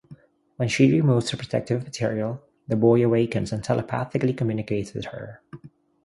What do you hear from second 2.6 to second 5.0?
the boy awakens and telepathically communicates